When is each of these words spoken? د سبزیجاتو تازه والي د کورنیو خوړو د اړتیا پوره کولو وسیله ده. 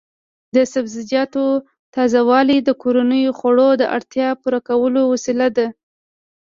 د 0.55 0.57
سبزیجاتو 0.73 1.45
تازه 1.95 2.21
والي 2.29 2.57
د 2.63 2.69
کورنیو 2.81 3.35
خوړو 3.39 3.69
د 3.81 3.83
اړتیا 3.95 4.29
پوره 4.41 4.59
کولو 4.67 5.01
وسیله 5.13 5.47
ده. 5.57 5.67